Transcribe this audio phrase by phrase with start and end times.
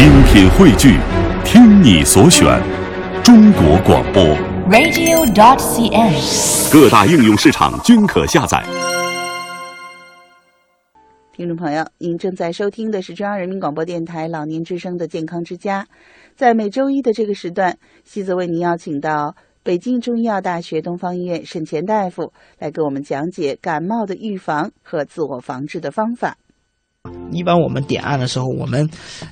[0.00, 0.96] 精品汇聚，
[1.44, 2.58] 听你所选，
[3.22, 4.24] 中国广播。
[4.70, 6.72] radio.dot.cn，。
[6.72, 8.64] 各大应用市场均可下载。
[11.34, 15.86] 听众朋友，您正在收听的是中央人民广播电台老年之声的健康之家。
[16.34, 26.38] 在每周一的这个时段，西泽为您邀请到北京中医药大学东方医院沈前大夫来给我们讲解感冒的预防和自我防治的方法。
[27.32, 28.86] 一般我们点按的时候，我们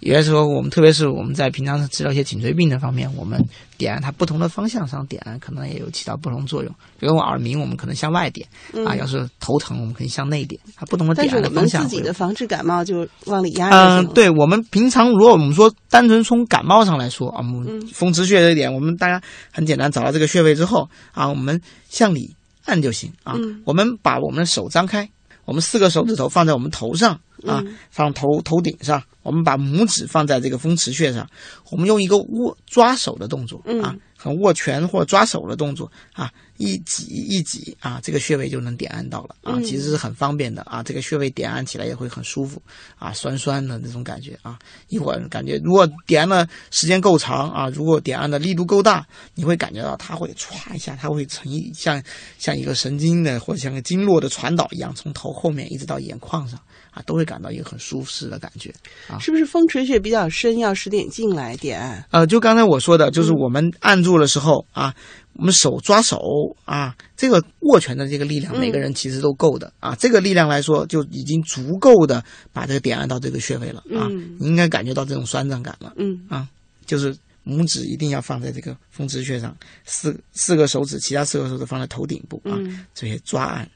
[0.00, 3.42] 有些时候我们特别是我们在平常治疗一些颈椎病的方面，我们
[3.78, 6.70] 点按它不同的方向上点按，可能也有起到不同作用。
[6.98, 8.46] 比如我耳鸣，我们可能向外点、
[8.84, 10.60] 啊；要是头疼，我们可以向内点。
[10.76, 11.82] 它不同的点按的方向。
[11.84, 19.22] 自己的防治感冒就往里压嗯、对我们平常如果我们说单纯从感冒上来说啊，我们嗯风池穴这一点，我们大家
[19.52, 21.58] 很简单，找到这个穴位之后啊，我们
[21.88, 22.34] 向里
[22.66, 23.34] 按就行啊。
[23.36, 25.08] 嗯我们把我们的手张开，
[25.46, 27.76] 我们四个手指头放在我们头上啊，嗯。
[27.90, 31.28] 放头头顶上，我们把拇指放在这个风池穴上，
[31.72, 42.62] 我们用一个握抓手的动作啊嗯，很握拳或抓手的动作啊，一挤一挤啊，这个穴位就能点按到了啊，嗯其实是很方便的啊，这个穴位点按起来也会很舒服
[42.96, 44.58] 啊，酸酸的那种感觉啊，
[44.88, 52.02] 一会儿感觉如果点按的时间够长啊，如果点按的力度够大，你会感觉到它会歘一下，它会成一像
[52.38, 58.72] 像一个神经的或者像个经络的传导一样，从头后面一直到眼眶上啊，都会感到一个很舒适的感觉。
[59.18, 62.06] 是不是风池穴比较深，要使点劲来点按？
[62.10, 64.94] 呃，就刚才我说的，就是我们按住的时候啊，
[65.34, 66.18] 我们手抓手
[66.64, 69.94] 啊，这个握拳的这个力量，嗯每个人其实都够的啊。
[69.96, 72.22] 这个力量来说，就已经足够的
[72.52, 74.08] 把这个点按到这个穴位了啊。
[74.10, 76.48] 嗯你应该感觉到这种酸胀感了，嗯啊
[76.86, 77.16] 就是
[77.46, 83.68] 拇指一定要放在这个风池穴上，四四个手指，其他四个手指放在头顶部啊，嗯，这些抓按、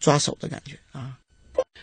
[0.00, 1.16] 抓手的感觉啊。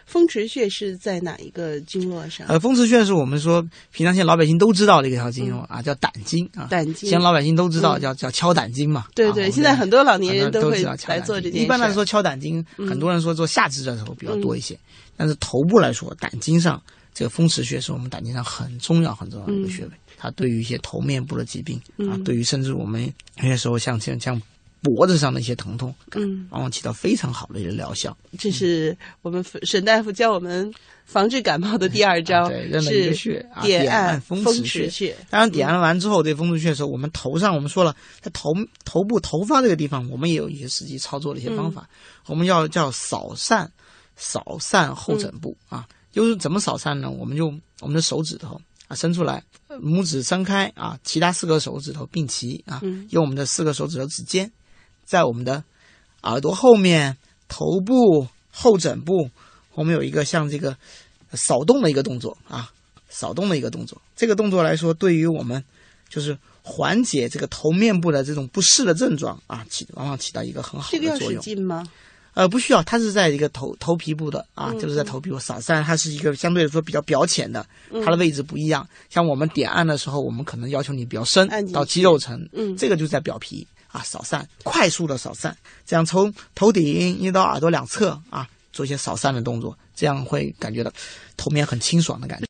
[0.06, 2.46] 风池穴是在哪一个经络上？
[2.48, 6.68] 呃，风池穴是我们说平常现在老百姓都知道的一条经络啊，叫胆经啊。
[6.70, 9.06] 胆经现在老百姓都知道嗯叫叫敲胆经嘛。
[9.16, 11.64] 对对，啊现在很多老年人都会来做这件事。
[11.64, 14.78] 一般来说，敲胆经，嗯很多人说做下肢的时候比较多一些，
[15.16, 16.82] 但是头部来说，胆经上
[17.14, 24.42] 这个风池穴是我们胆经上很重要很重要的一个穴位，它对于一些头面部的疾病啊嗯，对于甚至我们有些时候像像像
[24.86, 28.16] 脖子上的一些疼痛，嗯，往往起到非常好的一个疗效。
[28.38, 30.72] 这是我们沈大夫教我们
[31.06, 32.48] 防治感冒的第二招，
[32.80, 35.18] 是点按风风池穴。
[35.32, 38.54] 当然，点按完之后，这风池穴的时候，我们头上我们说了，在头
[38.84, 41.90] 头部头发这个地方，我们也有一些实际操作的一些方法。
[42.28, 43.72] 我们要叫扫散，
[44.16, 47.10] 扫散后枕部、啊，就是怎么扫散呢？
[47.10, 47.48] 我们就
[47.82, 54.52] 我们的手指头啊伸出来，呃拇指张开啊，其他四个手指头并齐啊，嗯用我们的四个手指头指尖，
[55.06, 55.64] 在我们的
[56.24, 57.16] 耳朵后面、
[57.48, 59.30] 头部、后枕部，
[59.74, 60.76] 我们有一个像这个
[61.34, 62.72] 扫动的一个动作啊，
[63.10, 64.02] 扫动的一个动作。
[64.16, 65.64] 这个动作来说，对于我们
[66.10, 71.42] 就是缓解这个头面部的这种不适的症状啊，起往往起到一个很好这个要使的作用。
[71.42, 71.88] 劲吗？
[72.34, 78.86] 呃，不需要，它是在一个头头皮部的啊，嗯就是在头皮部扫虽然，它是一个相对来说比较表浅的，嗯它的位置不一样。
[79.10, 83.66] 像我们点按的时候，我们可能要求你比较深到肌肉层，嗯这个就在表皮
[83.96, 90.92] 啊扫散，快速的扫散，这样从头顶一直到耳朵两侧啊做一些扫散的动作，这样会感觉到
[91.38, 92.46] 头面很清爽的感觉。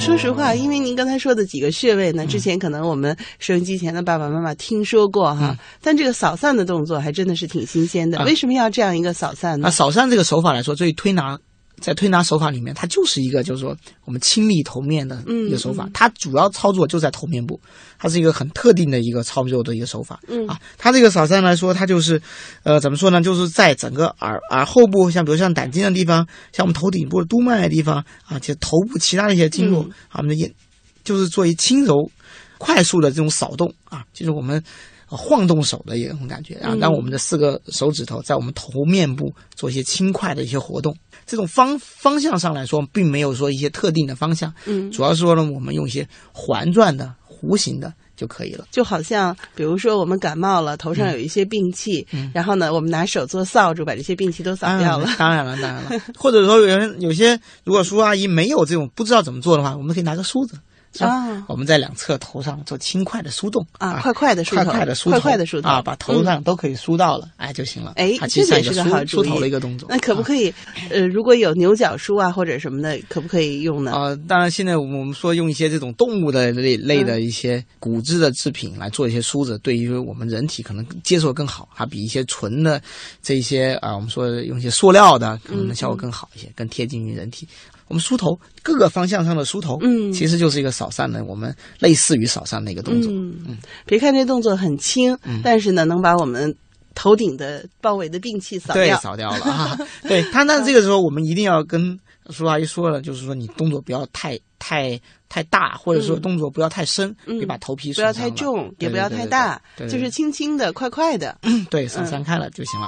[0.00, 8.18] 说实话，因为您刚才说的几个穴位嗯呢，之前可能我们收音机前的爸爸妈妈听说过哈，但这个扫散的动作还真的是挺新鲜的。
[8.18, 9.70] 嗯为什么要这样一个扫散那呢？
[9.70, 11.38] 扫散这个手法来说，对于推拿，
[11.80, 17.60] 在推拿手法里面，它就是一个就是说我们清理头面的一个手法，它主要操作就在头面部，
[17.98, 20.20] 它是一个很特定的一个操作的一个手法。
[20.28, 22.20] 嗯啊，它这个扫散来说，它就是，
[22.62, 23.20] 呃，怎么说呢？
[23.20, 30.52] 就是在整个耳耳后部，像比如像胆经的地方，像我们头顶部的督脉的地方啊，就头部其他的一些经络，嗯啊，我们的眼
[31.02, 32.10] 就是做一轻柔、
[32.58, 34.62] 快速的这种扫动啊，就是我们。
[35.06, 40.96] 呃晃动手的一种感觉啊，嗯让我们的四个手指头在我们头面部做一些轻快的一些活动。
[41.26, 48.66] 这种方方向上来说，并没有说一些特定的方向，嗯，主要是说呢，我们用一些环转的、弧形的就可以了。
[48.70, 55.06] 就好像比如说我们感冒了，头上有一些病气，嗯然后呢，我们拿手做扫帚，把这些病气都扫掉了。
[55.18, 55.90] 当然了，当然了。
[56.16, 60.58] 或者说有人有些，如果叔叔阿姨没有这种不知道怎么做的话，我们可以拿个梳子？
[61.00, 67.92] 啊我们在两侧头上做轻快的梳动啊，快快的梳快头，快的梳头，快快的梳头啊，把头上都可以梳到了，哎就行了。
[67.96, 69.88] 哎它其实像一这个也是个好梳头的一个动作。
[69.88, 70.22] 那可不？
[70.22, 70.52] 可以？
[70.90, 73.92] 呃，如果有牛角梳啊或者什么的，可不可以用呢？
[73.92, 82.80] 啊、当然，现在我们说用一些这种动物的类的一些骨质的制品来做一些梳子，对于我们人体可能接受更好，还比一些纯的
[83.22, 87.46] 这些啊、我们说用一些塑料的可能效果更好一些，更贴近于人体。
[87.88, 93.12] 我们梳头各个方向上的梳头，嗯其实就是一个扫散的，我们类似于扫散的一个动作。
[93.12, 96.54] 嗯，别看这动作很轻，但是呢，能把我们
[96.94, 98.98] 头顶的包围的病气扫掉对，掉。
[98.98, 99.78] 扫掉了啊！
[100.08, 101.98] 对他，那这个时候我们一定要跟
[102.30, 104.98] 叔阿姨说了，就是说你动作不要太太
[105.28, 111.36] 太大，或者说嗯动作不要太深，嗯别把头皮不要太重，也不要太大，就是轻轻的、快快的。
[111.68, 112.86] 对，扫散开了就行了。